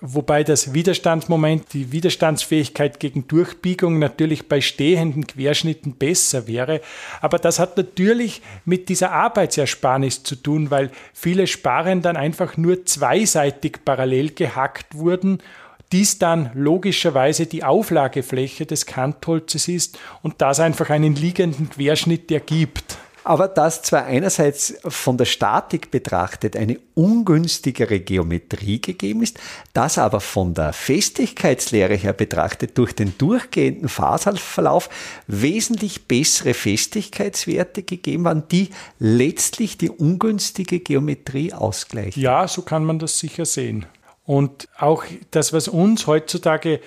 wobei 0.00 0.44
das 0.44 0.74
Widerstandsmoment, 0.74 1.72
die 1.72 1.92
Widerstandsfähigkeit 1.92 3.00
gegen 3.00 3.26
Durchbiegung 3.26 3.98
natürlich 3.98 4.48
bei 4.48 4.60
stehenden 4.60 5.26
Querschnitten 5.26 5.94
besser 5.94 6.46
wäre. 6.46 6.80
Aber 7.20 7.38
das 7.38 7.58
hat 7.58 7.76
natürlich 7.76 8.42
mit 8.64 8.88
dieser 8.88 9.12
Arbeitsersparnis 9.12 10.22
zu 10.22 10.36
tun, 10.36 10.70
weil 10.70 10.90
viele 11.12 11.46
Sparren 11.46 12.02
dann 12.02 12.16
einfach 12.16 12.56
nur 12.56 12.84
zweiseitig 12.86 13.78
parallel 13.84 14.30
gehackt 14.30 14.94
wurden 14.94 15.42
dies 15.90 16.18
dann 16.18 16.50
logischerweise 16.52 17.46
die 17.46 17.64
Auflagefläche 17.64 18.66
des 18.66 18.84
Kantholzes 18.84 19.68
ist 19.68 19.98
und 20.22 20.42
das 20.42 20.60
einfach 20.60 20.90
einen 20.90 21.14
liegenden 21.14 21.70
Querschnitt 21.70 22.30
ergibt 22.30 22.98
aber 23.28 23.46
das 23.46 23.82
zwar 23.82 24.06
einerseits 24.06 24.78
von 24.86 25.18
der 25.18 25.26
Statik 25.26 25.90
betrachtet 25.90 26.56
eine 26.56 26.80
ungünstigere 26.94 28.00
Geometrie 28.00 28.80
gegeben 28.80 29.22
ist, 29.22 29.38
das 29.74 29.98
aber 29.98 30.22
von 30.22 30.54
der 30.54 30.72
Festigkeitslehre 30.72 31.94
her 31.94 32.14
betrachtet 32.14 32.78
durch 32.78 32.94
den 32.94 33.18
durchgehenden 33.18 33.90
Faserverlauf 33.90 34.88
wesentlich 35.26 36.08
bessere 36.08 36.54
Festigkeitswerte 36.54 37.82
gegeben 37.82 38.26
haben, 38.26 38.44
die 38.50 38.70
letztlich 38.98 39.76
die 39.76 39.90
ungünstige 39.90 40.80
Geometrie 40.80 41.52
ausgleichen. 41.52 42.22
Ja, 42.22 42.48
so 42.48 42.62
kann 42.62 42.82
man 42.86 42.98
das 42.98 43.18
sicher 43.18 43.44
sehen. 43.44 43.84
Und 44.24 44.68
auch 44.78 45.04
das, 45.32 45.52
was 45.52 45.68
uns 45.68 46.06
heutzutage 46.06 46.80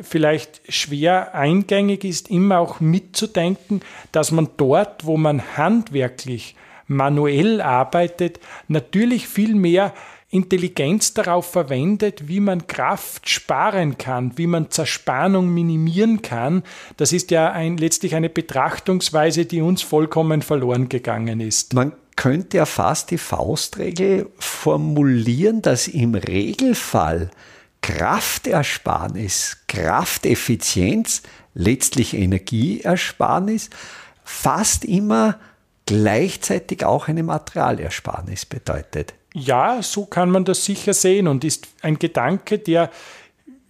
vielleicht 0.00 0.60
schwer 0.68 1.34
eingängig 1.34 2.04
ist, 2.04 2.30
immer 2.30 2.58
auch 2.58 2.80
mitzudenken, 2.80 3.80
dass 4.12 4.30
man 4.30 4.48
dort, 4.56 5.06
wo 5.06 5.16
man 5.16 5.56
handwerklich, 5.56 6.56
manuell 6.86 7.60
arbeitet, 7.60 8.40
natürlich 8.68 9.26
viel 9.26 9.54
mehr 9.54 9.94
Intelligenz 10.34 11.14
darauf 11.14 11.50
verwendet, 11.50 12.26
wie 12.26 12.40
man 12.40 12.66
Kraft 12.66 13.28
sparen 13.28 13.98
kann, 13.98 14.36
wie 14.36 14.48
man 14.48 14.68
Zerspannung 14.70 15.54
minimieren 15.54 16.22
kann. 16.22 16.64
Das 16.96 17.12
ist 17.12 17.30
ja 17.30 17.52
ein, 17.52 17.76
letztlich 17.76 18.16
eine 18.16 18.28
Betrachtungsweise, 18.28 19.46
die 19.46 19.60
uns 19.60 19.82
vollkommen 19.82 20.42
verloren 20.42 20.88
gegangen 20.88 21.40
ist. 21.40 21.72
Man 21.72 21.92
könnte 22.16 22.56
ja 22.56 22.66
fast 22.66 23.12
die 23.12 23.18
Faustregel 23.18 24.28
formulieren, 24.38 25.62
dass 25.62 25.86
im 25.86 26.16
Regelfall 26.16 27.30
Kraftersparnis, 27.84 29.58
Krafteffizienz, 29.68 31.20
letztlich 31.52 32.14
Energieersparnis, 32.14 33.68
fast 34.24 34.86
immer 34.86 35.38
gleichzeitig 35.84 36.82
auch 36.86 37.08
eine 37.08 37.22
Materialersparnis 37.22 38.46
bedeutet. 38.46 39.12
Ja, 39.34 39.82
so 39.82 40.06
kann 40.06 40.30
man 40.30 40.46
das 40.46 40.64
sicher 40.64 40.94
sehen 40.94 41.28
und 41.28 41.44
ist 41.44 41.68
ein 41.82 41.98
Gedanke, 41.98 42.58
der 42.58 42.90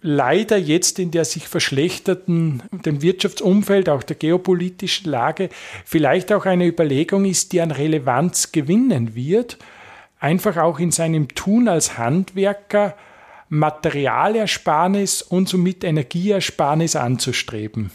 leider 0.01 0.55
jetzt 0.55 0.97
in 0.97 1.11
der 1.11 1.25
sich 1.25 1.49
verschlechterten 1.49 2.63
dem 2.71 3.01
Wirtschaftsumfeld, 3.01 3.89
auch 3.89 4.03
der 4.03 4.15
geopolitischen 4.15 5.11
Lage, 5.11 5.49
vielleicht 5.83 6.31
auch 6.31 6.45
eine 6.45 6.67
Überlegung 6.67 7.25
ist, 7.25 7.51
die 7.51 7.59
an 7.59 7.71
Relevanz 7.71 8.53
gewinnen 8.53 9.13
wird, 9.13 9.57
einfach 10.21 10.55
auch 10.55 10.79
in 10.79 10.91
seinem 10.91 11.27
Tun 11.27 11.67
als 11.67 11.97
Handwerker 11.97 12.95
Materialersparnis 13.49 15.21
und 15.21 15.49
somit 15.49 15.83
Energieersparnis 15.83 16.95
anzustreben. 16.95 17.91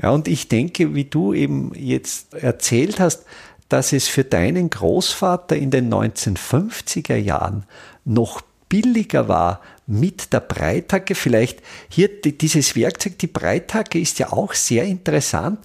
Ja, 0.00 0.10
und 0.10 0.28
ich 0.28 0.48
denke, 0.48 0.94
wie 0.94 1.04
du 1.04 1.34
eben 1.34 1.72
jetzt 1.74 2.32
erzählt 2.34 3.00
hast, 3.00 3.24
dass 3.68 3.92
es 3.92 4.08
für 4.08 4.24
deinen 4.24 4.70
Großvater 4.70 5.56
in 5.56 5.70
den 5.70 5.92
1950er 5.92 7.16
Jahren 7.16 7.64
noch 8.04 8.42
billiger 8.68 9.28
war 9.28 9.60
mit 9.86 10.32
der 10.32 10.40
Breithacke. 10.40 11.14
Vielleicht 11.14 11.60
hier 11.88 12.08
dieses 12.22 12.76
Werkzeug, 12.76 13.18
die 13.18 13.26
Breithacke 13.26 14.00
ist 14.00 14.18
ja 14.18 14.32
auch 14.32 14.54
sehr 14.54 14.84
interessant. 14.84 15.58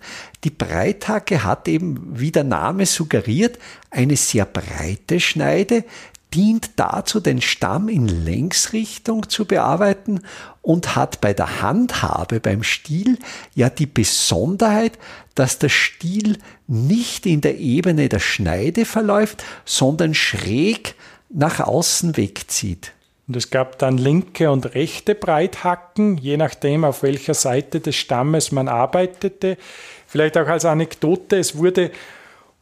Die 0.44 0.50
Breithacke 0.50 1.44
hat 1.44 1.68
eben, 1.68 2.20
wie 2.20 2.32
der 2.32 2.44
Name 2.44 2.86
suggeriert, 2.86 3.60
eine 3.92 4.18
sehr 4.18 4.46
breite 4.46 5.20
Schneide, 5.20 5.86
dient 6.36 6.72
dazu, 6.76 7.22
den 7.22 7.42
Stamm 7.42 7.88
in 7.88 8.08
Längsrichtung 8.08 9.30
zu 9.30 9.46
bearbeiten 9.46 10.20
und 10.62 10.96
hat 10.96 11.22
bei 11.22 11.34
der 11.34 11.62
Handhabe, 11.62 12.42
beim 12.42 12.62
Stiel, 12.62 13.18
ja 13.54 13.70
die 13.70 13.86
Besonderheit, 13.86 15.00
dass 15.34 15.60
der 15.60 15.70
Stiel 15.70 16.38
nicht 16.68 17.26
in 17.26 17.40
der 17.40 17.58
Ebene 17.58 18.10
der 18.10 18.20
Schneide 18.20 18.84
verläuft, 18.84 19.44
sondern 19.64 20.14
schräg 20.14 20.96
nach 21.30 21.62
außen 21.62 22.18
wegzieht. 22.18 22.92
Und 23.28 23.38
es 23.38 23.50
gab 23.50 23.80
dann 23.80 23.98
linke 23.98 24.52
und 24.52 24.76
rechte 24.76 25.16
Breithacken, 25.16 26.18
je 26.18 26.38
nachdem, 26.38 26.84
auf 26.84 27.02
welcher 27.02 27.34
Seite 27.34 27.80
des 27.80 27.96
Stammes 27.96 28.52
man 28.52 28.68
arbeitete. 28.68 29.58
Vielleicht 30.06 30.38
auch 30.38 30.48
als 30.48 30.66
Anekdote, 30.66 31.38
es 31.38 31.58
wurde, 31.58 31.92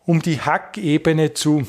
um 0.06 0.22
die 0.22 0.40
Hackebene 0.40 1.34
zu 1.34 1.66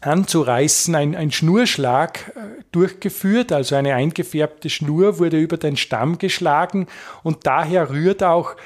anzureißen, 0.00 0.94
ein, 0.94 1.14
ein 1.14 1.30
Schnurschlag 1.30 2.32
äh, 2.34 2.62
durchgeführt, 2.72 3.52
also 3.52 3.76
eine 3.76 3.94
eingefärbte 3.94 4.70
Schnur 4.70 5.18
wurde 5.18 5.38
über 5.38 5.56
den 5.56 5.76
Stamm 5.76 6.18
geschlagen 6.18 6.86
und 7.22 7.46
daher 7.46 7.90
rührt 7.90 8.22
auch 8.22 8.56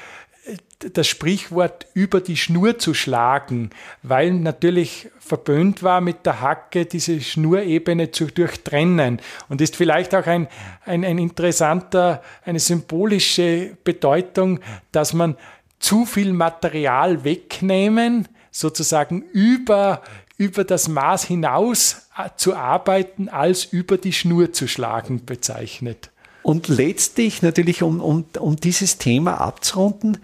äh, 0.45 0.57
das 0.93 1.07
Sprichwort 1.07 1.87
über 1.93 2.21
die 2.21 2.37
Schnur 2.37 2.77
zu 2.77 2.93
schlagen, 2.93 3.71
weil 4.03 4.33
natürlich 4.33 5.09
verböhnt 5.19 5.83
war, 5.83 6.01
mit 6.01 6.25
der 6.25 6.41
Hacke 6.41 6.85
diese 6.85 7.19
Schnurebene 7.19 8.11
zu 8.11 8.25
durchtrennen. 8.27 9.19
Und 9.49 9.61
ist 9.61 9.75
vielleicht 9.75 10.13
auch 10.13 10.27
ein, 10.27 10.47
ein, 10.85 11.03
ein 11.03 11.17
interessanter, 11.17 12.21
eine 12.43 12.59
symbolische 12.59 13.75
Bedeutung, 13.83 14.59
dass 14.91 15.13
man 15.13 15.35
zu 15.79 16.05
viel 16.05 16.33
Material 16.33 17.23
wegnehmen, 17.23 18.27
sozusagen 18.51 19.21
über, 19.33 20.01
über 20.37 20.63
das 20.63 20.87
Maß 20.87 21.25
hinaus 21.25 22.07
äh, 22.17 22.29
zu 22.35 22.55
arbeiten, 22.55 23.29
als 23.29 23.65
über 23.65 23.97
die 23.97 24.13
Schnur 24.13 24.53
zu 24.53 24.67
schlagen 24.67 25.25
bezeichnet. 25.25 26.11
Und 26.43 26.67
letztlich 26.67 27.41
natürlich, 27.41 27.81
um, 27.81 28.01
um, 28.01 28.25
um 28.39 28.55
dieses 28.55 28.97
Thema 28.97 29.41
abzurunden, 29.41 30.19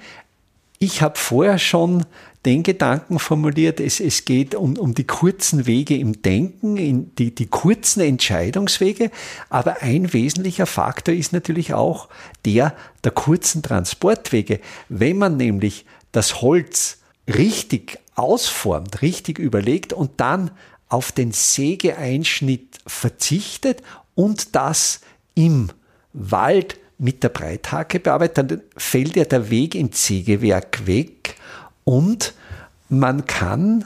ich 0.77 1.01
habe 1.01 1.17
vorher 1.17 1.59
schon 1.59 2.05
den 2.45 2.63
Gedanken 2.63 3.19
formuliert, 3.19 3.79
es, 3.79 3.99
es 3.99 4.25
geht 4.25 4.55
um, 4.55 4.77
um 4.77 4.95
die 4.95 5.03
kurzen 5.03 5.67
Wege 5.67 5.95
im 5.95 6.21
Denken, 6.23 6.75
in 6.77 7.15
die, 7.15 7.35
die 7.35 7.45
kurzen 7.45 8.01
Entscheidungswege, 8.01 9.11
aber 9.49 9.83
ein 9.83 10.11
wesentlicher 10.11 10.65
Faktor 10.65 11.13
ist 11.13 11.33
natürlich 11.33 11.73
auch 11.73 12.09
der 12.45 12.75
der 13.03 13.11
kurzen 13.11 13.61
Transportwege. 13.61 14.59
Wenn 14.89 15.17
man 15.17 15.37
nämlich 15.37 15.85
das 16.11 16.41
Holz 16.41 16.97
richtig 17.27 17.99
ausformt, 18.21 19.01
richtig 19.01 19.39
überlegt 19.39 19.93
und 19.93 20.11
dann 20.17 20.51
auf 20.87 21.11
den 21.11 21.31
Sägeeinschnitt 21.31 22.79
verzichtet 22.85 23.81
und 24.15 24.55
das 24.55 25.01
im 25.35 25.69
Wald 26.13 26.77
mit 26.97 27.23
der 27.23 27.29
Breithake 27.29 27.99
bearbeitet, 27.99 28.37
dann 28.37 28.61
fällt 28.77 29.15
ja 29.15 29.25
der 29.25 29.49
Weg 29.49 29.75
ins 29.75 30.05
Sägewerk 30.05 30.85
weg 30.85 31.35
und 31.83 32.33
man 32.89 33.25
kann 33.25 33.85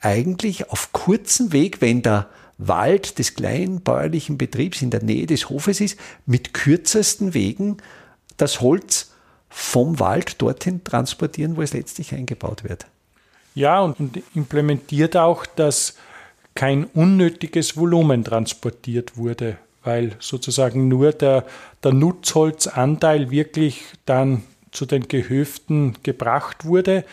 eigentlich 0.00 0.70
auf 0.70 0.92
kurzem 0.92 1.52
Weg, 1.52 1.80
wenn 1.80 2.02
der 2.02 2.28
Wald 2.58 3.18
des 3.18 3.34
kleinen 3.34 3.82
bäuerlichen 3.82 4.38
Betriebs 4.38 4.80
in 4.80 4.90
der 4.90 5.02
Nähe 5.02 5.26
des 5.26 5.50
Hofes 5.50 5.80
ist, 5.80 5.98
mit 6.24 6.54
kürzesten 6.54 7.34
Wegen 7.34 7.78
das 8.36 8.60
Holz 8.60 9.12
vom 9.48 9.98
Wald 9.98 10.40
dorthin 10.40 10.84
transportieren, 10.84 11.56
wo 11.56 11.62
es 11.62 11.72
letztlich 11.72 12.14
eingebaut 12.14 12.64
wird. 12.64 12.86
Ja, 13.56 13.80
und 13.80 14.22
implementiert 14.36 15.16
auch, 15.16 15.44
dass 15.46 15.96
kein 16.54 16.84
unnötiges 16.84 17.76
Volumen 17.76 18.22
transportiert 18.22 19.16
wurde 19.16 19.58
weil 19.86 20.16
sozusagen 20.18 20.88
nur 20.88 21.12
der, 21.12 21.46
der 21.82 21.94
Nutzholzanteil 21.94 23.30
wirklich 23.30 23.84
dann 24.04 24.42
zu 24.72 24.84
den 24.84 25.08
Gehöften 25.08 25.96
gebracht 26.02 26.64
wurde. 26.64 27.04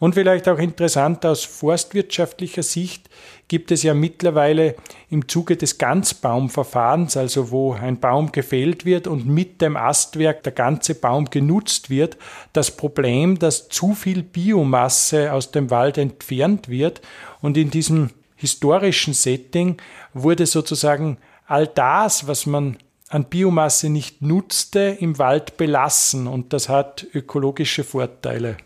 Und 0.00 0.14
vielleicht 0.14 0.48
auch 0.48 0.58
interessant 0.58 1.26
aus 1.26 1.44
forstwirtschaftlicher 1.44 2.62
Sicht 2.62 3.10
gibt 3.48 3.70
es 3.70 3.82
ja 3.82 3.92
mittlerweile 3.92 4.74
im 5.10 5.28
Zuge 5.28 5.58
des 5.58 5.76
Ganzbaumverfahrens, 5.76 7.18
also 7.18 7.50
wo 7.50 7.74
ein 7.74 8.00
Baum 8.00 8.32
gefällt 8.32 8.86
wird 8.86 9.06
und 9.06 9.26
mit 9.26 9.60
dem 9.60 9.76
Astwerk 9.76 10.42
der 10.42 10.52
ganze 10.52 10.94
Baum 10.94 11.26
genutzt 11.26 11.90
wird, 11.90 12.16
das 12.54 12.70
Problem, 12.70 13.38
dass 13.38 13.68
zu 13.68 13.94
viel 13.94 14.22
Biomasse 14.22 15.34
aus 15.34 15.50
dem 15.50 15.70
Wald 15.70 15.98
entfernt 15.98 16.70
wird. 16.70 17.02
Und 17.42 17.58
in 17.58 17.70
diesem 17.70 18.08
historischen 18.36 19.12
Setting 19.12 19.76
wurde 20.14 20.46
sozusagen 20.46 21.18
all 21.46 21.66
das, 21.66 22.26
was 22.26 22.46
man 22.46 22.78
an 23.10 23.24
Biomasse 23.24 23.90
nicht 23.90 24.22
nutzte, 24.22 24.96
im 24.98 25.18
Wald 25.18 25.58
belassen 25.58 26.26
und 26.26 26.54
das 26.54 26.70
hat 26.70 27.06
ökologische 27.12 27.84
Vorteile. 27.84 28.56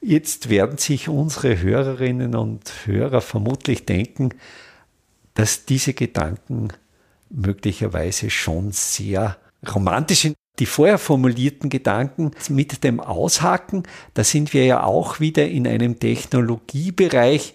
Jetzt 0.00 0.48
werden 0.48 0.78
sich 0.78 1.08
unsere 1.08 1.60
Hörerinnen 1.60 2.34
und 2.34 2.72
Hörer 2.86 3.20
vermutlich 3.20 3.84
denken, 3.84 4.30
dass 5.34 5.66
diese 5.66 5.92
Gedanken 5.92 6.68
möglicherweise 7.28 8.30
schon 8.30 8.72
sehr 8.72 9.36
romantisch 9.74 10.20
sind. 10.20 10.36
Die 10.58 10.66
vorher 10.66 10.98
formulierten 10.98 11.70
Gedanken 11.70 12.32
mit 12.48 12.82
dem 12.82 13.00
Aushaken, 13.00 13.84
da 14.14 14.24
sind 14.24 14.52
wir 14.52 14.64
ja 14.64 14.82
auch 14.82 15.20
wieder 15.20 15.46
in 15.46 15.66
einem 15.66 15.98
Technologiebereich, 15.98 17.54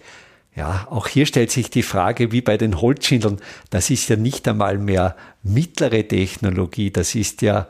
ja, 0.56 0.88
auch 0.90 1.06
hier 1.06 1.26
stellt 1.26 1.50
sich 1.50 1.68
die 1.68 1.82
Frage, 1.82 2.32
wie 2.32 2.40
bei 2.40 2.56
den 2.56 2.80
Holzschindeln, 2.80 3.40
das 3.68 3.90
ist 3.90 4.08
ja 4.08 4.16
nicht 4.16 4.48
einmal 4.48 4.78
mehr 4.78 5.14
mittlere 5.42 6.08
Technologie, 6.08 6.90
das 6.90 7.14
ist 7.14 7.42
ja 7.42 7.68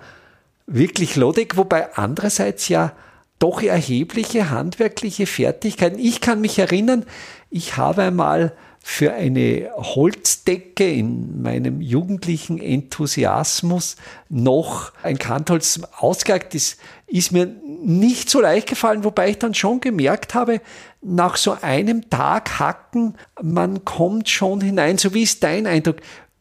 wirklich 0.67 1.17
Lodek, 1.17 1.57
wobei 1.57 1.95
andererseits 1.97 2.69
ja 2.69 2.93
doch 3.39 3.63
erhebliche 3.63 4.51
handwerkliche 4.51 5.27
Fertigkeiten. 5.27 5.99
Ich 5.99 6.21
kann 6.21 6.41
mich 6.41 6.59
erinnern, 6.59 7.05
ich 7.51 7.77
habe 7.77 8.03
einmal 8.03 8.53
für 8.89 9.15
eine 9.15 9.69
Holzdecke 9.77 10.89
in 10.89 11.43
meinem 11.43 11.81
jugendlichen 11.81 12.61
Enthusiasmus 12.61 13.97
noch 14.29 14.93
ein 15.03 15.19
Kantholz 15.19 15.81
ausgelegt. 15.99 16.55
Das 16.55 16.77
ist 17.09 17.33
mir 17.33 17.47
nicht 17.83 18.31
so 18.31 18.41
leicht 18.41 18.69
gefallen, 18.69 19.03
wobei 19.03 19.31
ich 19.31 19.39
dann 19.41 19.55
schon 19.55 19.81
gemerkt 19.81 20.35
habe, 20.35 20.61
nach 21.03 21.37
so 21.37 21.57
einem 21.61 22.09
Tag 22.11 22.61
Hacken, 22.61 23.17
man 23.43 23.85
kommt 23.85 24.29
schon 24.29 24.61
hinein. 24.61 24.99
So 24.99 25.13
wie 25.15 25.25
ist 25.25 25.43
dein 25.43 25.67
Eindruck? 25.67 25.97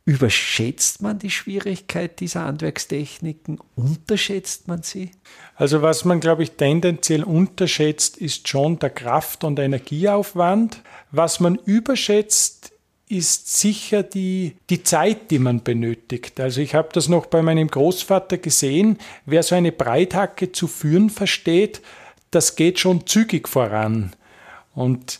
Überschätzt 0.07 1.01
man 1.01 1.17
die 1.17 1.31
Schwierigkeit 1.31 2.19
dieser 2.19 2.45
Handwerkstechniken? 2.45 3.59
Unterschätzt 3.75 4.67
man 4.67 4.83
sie? 4.83 5.09
Also 5.55 5.81
was 5.81 6.05
man, 6.05 6.19
glaube 6.19 6.43
ich, 6.43 6.51
tendenziell 6.51 7.23
unterschätzt, 7.23 8.17
ist 8.17 8.47
schon 8.47 8.77
der 8.77 8.91
Kraft- 8.91 9.43
und 9.43 9.57
Energieaufwand. 9.57 10.83
Was 11.09 11.39
man 11.39 11.55
überschätzt, 11.55 12.71
ist 13.09 13.57
sicher 13.57 14.03
die, 14.03 14.55
die 14.69 14.83
Zeit, 14.83 15.31
die 15.31 15.39
man 15.39 15.63
benötigt. 15.63 16.39
Also 16.39 16.61
ich 16.61 16.75
habe 16.75 16.89
das 16.93 17.07
noch 17.07 17.25
bei 17.25 17.41
meinem 17.41 17.67
Großvater 17.67 18.37
gesehen. 18.37 18.99
Wer 19.25 19.41
so 19.41 19.55
eine 19.55 19.71
Breithacke 19.71 20.51
zu 20.51 20.67
führen 20.67 21.09
versteht, 21.09 21.81
das 22.29 22.55
geht 22.55 22.79
schon 22.79 23.07
zügig 23.07 23.47
voran. 23.47 24.13
Und 24.75 25.19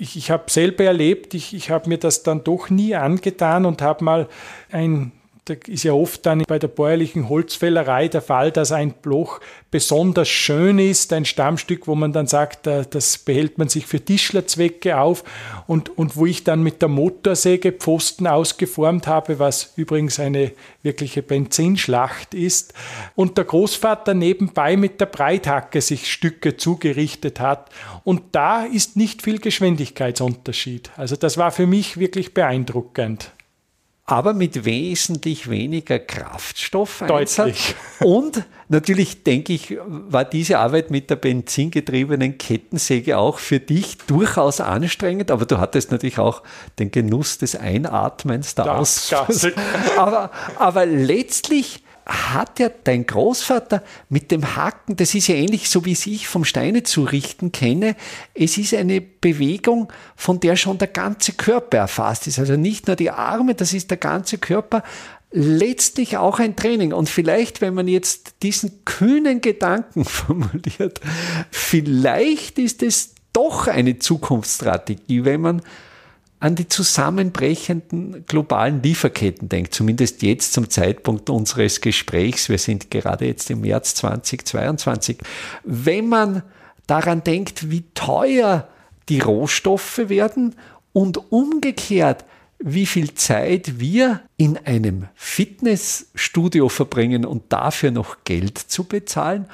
ich, 0.00 0.16
ich 0.16 0.30
habe 0.30 0.50
selber 0.50 0.84
erlebt, 0.84 1.34
ich, 1.34 1.54
ich 1.54 1.70
habe 1.70 1.88
mir 1.88 1.98
das 1.98 2.22
dann 2.22 2.42
doch 2.42 2.70
nie 2.70 2.94
angetan 2.94 3.66
und 3.66 3.82
habe 3.82 4.04
mal 4.04 4.28
ein 4.70 5.12
da 5.44 5.54
ist 5.66 5.84
ja 5.84 5.92
oft 5.92 6.26
dann 6.26 6.42
bei 6.46 6.58
der 6.58 6.68
bäuerlichen 6.68 7.28
Holzfällerei 7.28 8.08
der 8.08 8.22
Fall, 8.22 8.52
dass 8.52 8.72
ein 8.72 8.92
Bloch 8.92 9.40
besonders 9.70 10.28
schön 10.28 10.78
ist, 10.78 11.12
ein 11.12 11.24
Stammstück, 11.24 11.86
wo 11.86 11.94
man 11.94 12.12
dann 12.12 12.26
sagt, 12.26 12.66
das 12.66 13.18
behält 13.18 13.56
man 13.56 13.68
sich 13.68 13.86
für 13.86 14.04
Tischlerzwecke 14.04 14.98
auf. 14.98 15.24
Und, 15.66 15.96
und 15.96 16.16
wo 16.16 16.26
ich 16.26 16.44
dann 16.44 16.62
mit 16.62 16.82
der 16.82 16.88
Motorsäge 16.88 17.72
Pfosten 17.72 18.26
ausgeformt 18.26 19.06
habe, 19.06 19.38
was 19.38 19.72
übrigens 19.76 20.20
eine 20.20 20.52
wirkliche 20.82 21.22
Benzinschlacht 21.22 22.34
ist. 22.34 22.74
Und 23.14 23.38
der 23.38 23.44
Großvater 23.44 24.14
nebenbei 24.14 24.76
mit 24.76 25.00
der 25.00 25.06
Breithacke 25.06 25.80
sich 25.80 26.12
Stücke 26.12 26.56
zugerichtet 26.56 27.40
hat. 27.40 27.70
Und 28.04 28.22
da 28.32 28.64
ist 28.64 28.96
nicht 28.96 29.22
viel 29.22 29.38
Geschwindigkeitsunterschied. 29.38 30.90
Also 30.96 31.16
das 31.16 31.38
war 31.38 31.50
für 31.50 31.66
mich 31.66 31.98
wirklich 31.98 32.34
beeindruckend 32.34 33.32
aber 34.10 34.34
mit 34.34 34.64
wesentlich 34.64 35.48
weniger 35.48 36.00
Kraftstoff. 36.00 37.04
Deutlich. 37.06 37.76
Und 38.00 38.44
natürlich 38.68 39.22
denke 39.22 39.52
ich, 39.52 39.78
war 39.86 40.24
diese 40.24 40.58
Arbeit 40.58 40.90
mit 40.90 41.10
der 41.10 41.16
benzingetriebenen 41.16 42.36
Kettensäge 42.36 43.18
auch 43.18 43.38
für 43.38 43.60
dich 43.60 43.98
durchaus 43.98 44.60
anstrengend, 44.60 45.30
aber 45.30 45.46
du 45.46 45.58
hattest 45.58 45.92
natürlich 45.92 46.18
auch 46.18 46.42
den 46.80 46.90
Genuss 46.90 47.38
des 47.38 47.54
Einatmens 47.54 48.56
der 48.56 48.74
Ausstoß. 48.78 49.48
Aber, 49.96 50.30
aber 50.56 50.86
letztlich 50.86 51.82
hat 52.10 52.58
ja 52.58 52.70
dein 52.84 53.06
Großvater 53.06 53.82
mit 54.08 54.30
dem 54.30 54.56
Hacken, 54.56 54.96
das 54.96 55.14
ist 55.14 55.28
ja 55.28 55.36
ähnlich 55.36 55.70
so 55.70 55.84
wie 55.84 55.92
es 55.92 56.06
ich 56.06 56.28
vom 56.28 56.44
Steine 56.44 56.82
zu 56.82 57.04
richten 57.04 57.52
kenne, 57.52 57.94
es 58.34 58.58
ist 58.58 58.74
eine 58.74 59.00
Bewegung, 59.00 59.92
von 60.16 60.40
der 60.40 60.56
schon 60.56 60.78
der 60.78 60.88
ganze 60.88 61.32
Körper 61.32 61.78
erfasst 61.78 62.26
ist. 62.26 62.38
Also 62.38 62.56
nicht 62.56 62.88
nur 62.88 62.96
die 62.96 63.10
Arme, 63.10 63.54
das 63.54 63.72
ist 63.72 63.90
der 63.90 63.98
ganze 63.98 64.38
Körper, 64.38 64.82
letztlich 65.30 66.16
auch 66.16 66.40
ein 66.40 66.56
Training. 66.56 66.92
Und 66.92 67.08
vielleicht, 67.08 67.60
wenn 67.60 67.74
man 67.74 67.88
jetzt 67.88 68.34
diesen 68.42 68.84
kühnen 68.84 69.40
Gedanken 69.40 70.04
formuliert, 70.06 71.00
vielleicht 71.50 72.58
ist 72.58 72.82
es 72.82 73.14
doch 73.32 73.68
eine 73.68 73.98
Zukunftsstrategie, 73.98 75.24
wenn 75.24 75.40
man 75.40 75.62
an 76.40 76.54
die 76.54 76.68
zusammenbrechenden 76.68 78.24
globalen 78.26 78.82
Lieferketten 78.82 79.50
denkt, 79.50 79.74
zumindest 79.74 80.22
jetzt 80.22 80.54
zum 80.54 80.70
Zeitpunkt 80.70 81.28
unseres 81.28 81.82
Gesprächs. 81.82 82.48
Wir 82.48 82.58
sind 82.58 82.90
gerade 82.90 83.26
jetzt 83.26 83.50
im 83.50 83.60
März 83.60 83.94
2022. 83.96 85.18
Wenn 85.64 86.08
man 86.08 86.42
daran 86.86 87.22
denkt, 87.22 87.70
wie 87.70 87.84
teuer 87.94 88.68
die 89.10 89.20
Rohstoffe 89.20 89.98
werden 90.08 90.56
und 90.94 91.30
umgekehrt, 91.30 92.24
wie 92.58 92.86
viel 92.86 93.14
Zeit 93.14 93.78
wir 93.78 94.20
in 94.36 94.58
einem 94.58 95.08
Fitnessstudio 95.14 96.68
verbringen 96.68 97.24
und 97.24 97.52
dafür 97.52 97.90
noch 97.90 98.24
Geld 98.24 98.58
zu 98.58 98.84
bezahlen, 98.84 99.46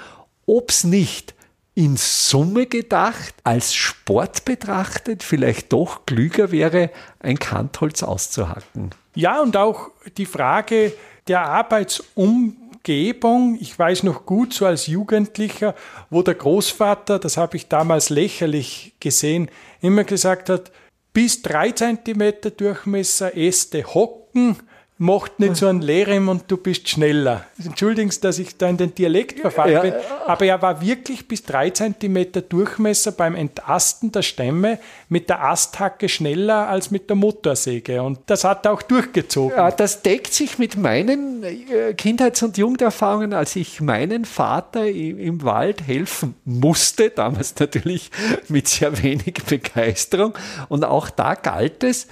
ob 0.46 0.70
es 0.70 0.84
nicht 0.84 1.35
in 1.76 1.96
Summe 1.98 2.66
gedacht, 2.66 3.34
als 3.44 3.74
Sport 3.74 4.46
betrachtet, 4.46 5.22
vielleicht 5.22 5.74
doch 5.74 6.06
klüger 6.06 6.50
wäre, 6.50 6.88
ein 7.20 7.38
Kantholz 7.38 8.02
auszuhacken. 8.02 8.94
Ja, 9.14 9.42
und 9.42 9.58
auch 9.58 9.90
die 10.16 10.24
Frage 10.24 10.94
der 11.28 11.42
Arbeitsumgebung. 11.42 13.58
Ich 13.60 13.78
weiß 13.78 14.04
noch 14.04 14.24
gut, 14.24 14.54
so 14.54 14.64
als 14.64 14.86
Jugendlicher, 14.86 15.74
wo 16.08 16.22
der 16.22 16.34
Großvater, 16.34 17.18
das 17.18 17.36
habe 17.36 17.58
ich 17.58 17.68
damals 17.68 18.08
lächerlich 18.08 18.94
gesehen, 18.98 19.50
immer 19.82 20.04
gesagt 20.04 20.48
hat, 20.48 20.72
bis 21.12 21.42
drei 21.42 21.72
Zentimeter 21.72 22.50
Durchmesser 22.50 23.36
Äste 23.36 23.84
hocken, 23.84 24.56
macht 24.98 25.40
nicht 25.40 25.56
so 25.56 25.66
ein 25.66 25.82
Lerem 25.82 26.28
und 26.28 26.44
du 26.48 26.56
bist 26.56 26.88
schneller. 26.88 27.44
Entschuldigen 27.62 28.10
Sie, 28.10 28.20
dass 28.20 28.38
ich 28.38 28.56
da 28.56 28.68
in 28.68 28.78
den 28.78 28.94
Dialekt 28.94 29.38
verfallen 29.40 29.72
ja, 29.72 29.80
bin, 29.82 29.92
aber 30.26 30.46
er 30.46 30.62
war 30.62 30.80
wirklich 30.80 31.28
bis 31.28 31.42
drei 31.42 31.68
Zentimeter 31.68 32.40
Durchmesser 32.40 33.12
beim 33.12 33.34
Entasten 33.34 34.10
der 34.10 34.22
Stämme 34.22 34.78
mit 35.10 35.28
der 35.28 35.44
Asthacke 35.44 36.08
schneller 36.08 36.68
als 36.68 36.90
mit 36.90 37.10
der 37.10 37.16
Motorsäge 37.16 38.02
und 38.02 38.20
das 38.26 38.44
hat 38.44 38.64
er 38.64 38.72
auch 38.72 38.80
durchgezogen. 38.80 39.56
Ja, 39.56 39.70
das 39.70 40.00
deckt 40.00 40.32
sich 40.32 40.58
mit 40.58 40.76
meinen 40.76 41.42
äh, 41.42 41.92
Kindheits- 41.92 42.42
und 42.42 42.56
Jugenderfahrungen, 42.56 43.34
als 43.34 43.54
ich 43.56 43.82
meinen 43.82 44.24
Vater 44.24 44.86
im 44.86 45.44
Wald 45.44 45.86
helfen 45.86 46.36
musste, 46.46 47.10
damals 47.10 47.54
natürlich 47.58 48.10
mit 48.48 48.66
sehr 48.66 49.02
wenig 49.02 49.44
Begeisterung 49.46 50.32
und 50.70 50.86
auch 50.86 51.10
da 51.10 51.34
galt 51.34 51.84
es, 51.84 52.06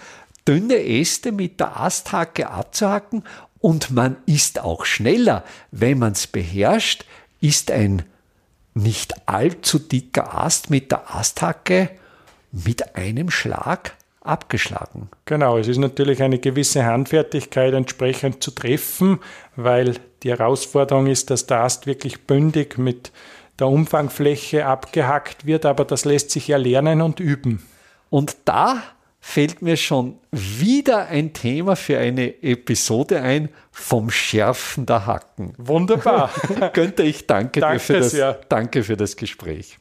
dünne 0.47 0.77
Äste 0.77 1.33
mit 1.33 1.61
der 1.61 1.81
Asthacke 1.81 2.51
abzuhacken 2.51 3.25
und 3.61 3.91
man 3.91 4.17
ist 4.27 4.61
auch 4.61 4.85
schneller. 4.85 5.45
Wenn 5.71 5.99
man 5.99 6.13
es 6.13 6.27
beherrscht, 6.27 7.05
ist 7.41 7.71
ein 7.71 8.03
nicht 8.75 9.29
allzu 9.29 9.79
dicker 9.79 10.35
Ast 10.35 10.71
mit 10.71 10.91
der 10.91 11.15
Asthacke 11.15 11.91
mit 12.51 12.97
einem 12.97 13.31
Schlag 13.31 13.97
abgeschlagen. 14.21 15.09
Genau, 15.27 15.59
es 15.59 15.69
ist 15.69 15.79
natürlich 15.79 16.23
eine 16.23 16.39
gewisse 16.39 16.85
Handfertigkeit 16.85 17.75
entsprechend 17.75 18.43
zu 18.43 18.51
treffen, 18.51 19.21
weil 19.55 19.97
die 20.23 20.31
Herausforderung 20.31 21.07
ist, 21.07 21.31
dass 21.31 21.47
der 21.47 21.61
Ast 21.61 21.87
wirklich 21.87 22.27
bündig 22.27 22.79
mit 22.79 23.13
der 23.59 23.69
Umfangfläche 23.69 24.67
abgehackt 24.67 25.47
wird, 25.47 25.67
aber 25.67 25.85
das 25.85 26.05
lässt 26.05 26.31
sich 26.31 26.49
ja 26.49 26.57
lernen 26.57 27.03
und 27.03 27.21
üben. 27.21 27.65
Und 28.11 28.37
da 28.45 28.83
fällt 29.27 29.63
mir 29.63 29.79
schon 29.79 30.19
wieder 30.31 31.07
ein 31.07 31.33
Thema 31.33 31.77
für 31.77 31.99
eine 31.99 32.43
Episode 32.43 33.23
ein 33.23 33.49
vom 33.73 34.11
Schärfen 34.11 34.85
der 34.85 35.07
Hacken. 35.07 35.55
Wunderbar. 35.57 36.31
Günther, 36.75 37.05
ich 37.05 37.27
danke, 37.27 37.59
danke 37.59 37.79
dir 37.79 37.81
für 37.81 37.93
das, 37.95 38.11
sehr. 38.11 38.41
danke 38.51 38.85
für 38.85 38.99
das 38.99 39.17
Gespräch. 39.17 39.79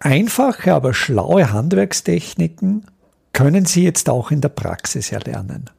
Einfache, 0.00 0.74
aber 0.74 0.94
schlaue 0.94 1.52
Handwerkstechniken 1.52 2.86
können 3.32 3.66
Sie 3.66 3.84
jetzt 3.84 4.10
auch 4.10 4.32
in 4.32 4.40
der 4.40 4.48
Praxis 4.48 5.12
erlernen. 5.12 5.70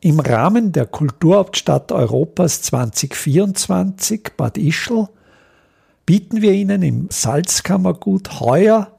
Im 0.00 0.18
Rahmen 0.18 0.72
der 0.72 0.86
Kulturhauptstadt 0.86 1.92
Europas 1.92 2.60
2024 2.62 4.32
Bad 4.36 4.58
Ischl 4.58 5.06
bieten 6.06 6.42
wir 6.42 6.52
Ihnen 6.52 6.82
im 6.82 7.06
Salzkammergut 7.08 8.40
heuer 8.40 8.98